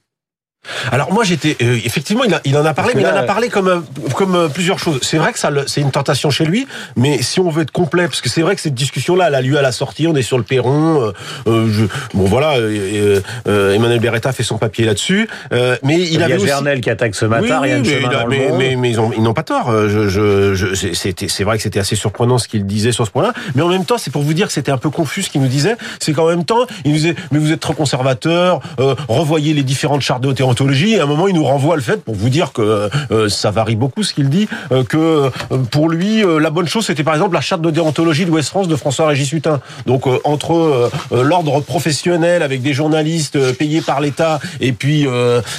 Alors 0.91 1.12
moi 1.13 1.24
j'étais 1.24 1.55
euh, 1.62 1.77
effectivement 1.83 2.24
il, 2.24 2.33
a- 2.33 2.41
il 2.45 2.55
en 2.57 2.65
a 2.65 2.74
parlé 2.74 2.93
mais 2.95 3.01
il 3.01 3.07
en 3.07 3.09
a 3.15 3.24
parlé 3.24 3.50
comme 3.50 3.67
euh, 3.67 3.79
comme 4.15 4.36
euh, 4.36 4.47
plusieurs 4.47 4.79
choses. 4.79 5.00
C'est 5.01 5.17
vrai 5.17 5.33
que 5.33 5.39
ça 5.39 5.50
c'est 5.67 5.81
une 5.81 5.91
tentation 5.91 6.29
chez 6.29 6.45
lui 6.45 6.67
mais 6.95 7.21
si 7.21 7.39
on 7.39 7.50
veut 7.50 7.62
être 7.63 7.71
complet 7.71 8.05
parce 8.07 8.21
que 8.21 8.29
c'est 8.29 8.41
vrai 8.41 8.55
que 8.55 8.62
cette 8.62 8.74
discussion 8.75 9.15
là 9.15 9.25
elle 9.27 9.36
a 9.36 9.41
lieu 9.41 9.57
à 9.57 9.62
la 9.62 9.71
sortie 9.71 10.07
on 10.07 10.15
est 10.15 10.21
sur 10.21 10.38
le 10.38 10.43
perron 10.43 11.12
euh, 11.47 11.67
je- 11.71 11.86
bon 12.17 12.25
voilà 12.25 12.55
Emmanuel 13.45 14.00
Beretta 14.00 14.31
fait 14.31 14.43
son 14.43 14.57
papier 14.57 14.86
là-dessus 14.86 15.27
euh, 15.51 15.75
mais 15.83 15.95
il, 15.95 16.13
Il 16.13 16.19
y 16.19 16.24
avait 16.24 16.33
a 16.33 16.38
aussi 16.38 16.47
Gernel 16.47 16.81
qui 16.81 16.89
attaque 16.89 17.15
ce 17.15 17.25
matin, 17.25 17.59
oui, 17.62 17.69
rien 17.69 17.81
oui, 17.81 17.89
mais, 18.01 18.25
mais, 18.27 18.51
mais- 18.57 18.75
mais 18.75 18.89
ils 18.89 19.00
ont- 19.00 19.12
ils 19.15 19.21
n'ont 19.24 19.33
pas 19.33 19.43
tort. 19.43 19.71
Je, 19.88 20.07
je, 20.09 20.74
c'était, 20.93 21.27
c'est 21.27 21.43
vrai 21.43 21.57
que 21.57 21.63
c'était 21.63 21.79
assez 21.79 21.95
surprenant 21.95 22.38
ce 22.38 22.47
qu'il 22.47 22.65
disait 22.65 22.91
sur 22.91 23.05
ce 23.05 23.12
point-là. 23.12 23.33
Mais 23.55 23.62
en 23.62 23.67
même 23.69 23.86
temps, 23.86 23.97
c'est 23.97 24.12
pour 24.12 24.21
vous 24.24 24.33
dire 24.33 24.47
que 24.47 24.53
c'était 24.53 24.71
un 24.71 24.77
peu 24.77 24.89
confus 24.89 25.24
ce 25.24 25.29
qu'il 25.29 25.41
nous 25.41 25.47
disait. 25.47 25.75
C'est 26.00 26.13
qu'en 26.13 26.27
même 26.27 26.45
temps, 26.45 26.65
il 26.86 26.91
nous 26.91 26.97
disait, 26.97 27.15
mais 27.31 27.39
vous 27.39 27.51
êtes 27.51 27.59
trop 27.59 27.74
conservateur, 27.74 28.59
euh, 28.79 28.95
revoyez 29.07 29.53
les 29.53 29.63
différentes 29.63 30.01
chartes 30.01 30.21
de 30.21 30.27
Et 30.61 30.99
à 30.99 31.03
un 31.03 31.05
moment, 31.05 31.27
il 31.27 31.35
nous 31.35 31.43
renvoie 31.43 31.75
le 31.75 31.81
fait 31.81 32.03
pour 32.03 32.15
vous 32.15 32.29
dire 32.29 32.51
que 32.53 32.89
euh, 33.11 33.29
ça 33.29 33.51
varie 33.51 33.75
beaucoup 33.75 34.03
ce 34.03 34.13
qu'il 34.13 34.29
dit, 34.29 34.47
euh, 34.71 34.83
que 34.83 34.97
euh, 35.51 35.57
pour 35.71 35.89
lui, 35.89 36.23
la 36.39 36.49
bonne 36.49 36.67
chose, 36.67 36.85
c'était 36.85 37.03
par 37.03 37.13
exemple 37.13 37.33
la 37.33 37.41
charte 37.41 37.61
de 37.61 37.69
déontologie 37.71 38.25
de 38.25 38.31
Ouest-France 38.31 38.67
de 38.67 38.75
François-Régis 38.75 39.31
Hutin. 39.33 39.59
Donc 39.85 40.05
entre 40.23 40.89
l'ordre 41.11 41.59
professionnel 41.61 42.43
avec 42.43 42.61
des 42.61 42.73
journalistes 42.73 43.53
payés 43.57 43.81
par 43.81 44.01
l'État 44.01 44.39
et 44.59 44.71
puis 44.71 45.05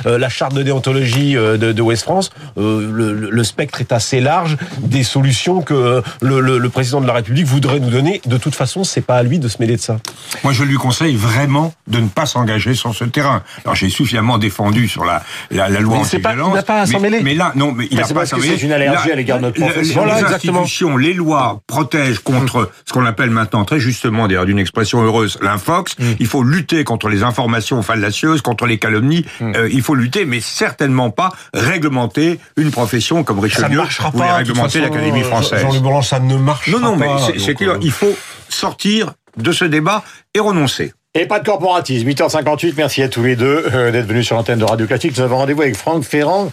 la 0.05 0.29
charte 0.29 0.55
de 0.55 0.63
déontologie 0.63 1.35
de, 1.35 1.57
de 1.57 1.83
Ouest-France, 1.83 2.31
euh, 2.59 3.29
le, 3.31 3.45
spectre 3.45 3.81
est 3.81 3.93
assez 3.93 4.21
large 4.21 4.57
des 4.81 5.03
solutions 5.03 5.63
que 5.63 6.03
le, 6.21 6.41
le- 6.41 6.59
le 6.59 6.69
président 6.69 7.01
de 7.01 7.07
la 7.07 7.13
République 7.13 7.47
voudrait 7.47 7.81
nous 7.81 7.91
donner. 7.91 8.21
De 8.27 8.37
toute 8.37 8.55
façon, 8.55 8.85
c'est 8.85 9.01
pas 9.01 9.17
à 9.17 9.23
lui 9.23 9.39
de 9.39 9.49
se 9.49 9.57
mêler 9.61 9.77
de 9.77 9.81
ça. 9.81 9.99
Moi, 10.45 10.53
je 10.53 10.65
lui 10.65 10.77
conseille 10.77 11.15
vraiment 11.17 11.73
de 11.87 11.99
ne 12.01 12.09
pas 12.09 12.27
s'engager 12.27 12.75
sur 12.75 12.95
ce 12.95 13.05
terrain. 13.05 13.43
Alors, 13.65 13.75
j'ai 13.77 13.89
suffisamment 13.91 14.39
défendu 14.39 14.88
sur 14.89 15.05
la, 15.05 15.23
la, 15.51 15.69
la 15.69 15.81
loi 15.81 15.99
Mais 15.99 16.05
c'est 16.05 16.19
pas- 16.19 16.31
anti-violence. 16.31 16.53
il 16.53 16.57
n'a 16.57 16.63
pas 16.63 16.81
à 16.81 16.87
s'en 16.87 16.93
mais- 17.01 17.11
mêler. 17.11 17.23
Mais 17.23 17.35
là, 17.35 17.53
non, 17.55 17.73
mais 17.73 17.87
il 17.91 17.97
Mais 17.97 18.03
n'a 18.03 18.09
pas 18.15 18.23
à 18.23 18.27
s'en 18.27 18.37
mêler. 18.39 18.57
c'est 18.59 18.65
une 18.65 18.73
allergie 18.73 19.09
Là, 19.09 19.13
à 19.13 19.17
l'égard 19.17 19.39
de 19.39 19.43
notre 19.45 19.61
profession. 19.61 20.01
Les 20.03 20.07
Voilà, 20.07 20.21
exactement. 20.21 20.61
institutions, 20.61 20.97
les 20.97 21.13
lois 21.15 21.61
protègent 21.67 22.19
contre 22.21 22.71
ce 22.87 22.93
qu'on 22.93 23.05
appelle 23.07 23.31
maintenant 23.31 23.65
très 23.65 23.79
justement, 23.81 24.27
d'ailleurs 24.29 24.47
d'une 24.47 24.59
expression 24.59 25.03
heureuse, 25.03 25.39
l'infox. 25.43 25.95
Mm. 25.99 26.05
Il 26.21 26.27
faut 26.27 26.43
lutter 26.43 26.85
contre 26.85 27.09
les 27.09 27.23
informations 27.23 27.83
fallacieuses, 27.83 28.43
contre 28.43 28.67
les 28.67 28.79
calomnies. 28.79 29.25
Mm. 29.41 29.53
Euh, 29.55 29.69
il 29.71 29.83
faut 29.83 29.95
lutter, 29.95 30.25
mais 30.25 30.41
certainement 30.41 31.11
pas 31.11 31.31
réglementer 31.55 32.41
une 32.57 32.71
profession 32.71 33.25
comme 33.25 33.37
Ça 33.37 33.41
ne 33.41 33.47
Richelieu 33.49 33.77
marchera 33.79 34.11
ou 34.15 34.19
pas. 34.19 34.37
réglementer 34.37 34.81
l'Académie 34.81 35.23
française. 35.23 35.63
Jean-Luc 35.63 36.05
ça 36.05 36.21
ne 36.21 36.37
marchera 36.37 36.79
Non, 36.79 36.91
non, 36.91 36.97
mais 36.97 37.07
pas. 37.07 37.21
c'est- 37.39 37.55
clair. 37.55 37.73
euh, 37.73 37.79
Il 37.83 37.91
faut 37.91 38.17
sortir 38.49 39.13
de 39.37 39.53
ce 39.53 39.65
débat 39.65 40.03
et 40.35 40.41
renoncer. 40.41 40.93
Et 41.15 41.27
pas 41.27 41.41
de 41.41 41.45
corporatisme. 41.45 42.09
8h58, 42.09 42.75
merci 42.77 43.03
à 43.03 43.09
tous 43.09 43.23
les 43.23 43.35
deux 43.35 43.65
euh, 43.73 43.91
d'être 43.91 44.07
venus 44.07 44.27
sur 44.27 44.37
l'antenne 44.37 44.59
de 44.59 44.65
Radio 44.65 44.87
Classique. 44.87 45.17
Nous 45.17 45.23
avons 45.23 45.39
rendez-vous 45.39 45.63
avec 45.63 45.75
Franck 45.75 46.05
Ferrand 46.05 46.51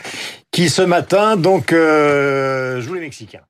qui 0.52 0.70
ce 0.70 0.82
matin 0.82 1.36
donc 1.36 1.74
euh, 1.74 2.80
joue 2.82 2.94
les 2.94 3.02
Mexicains. 3.02 3.42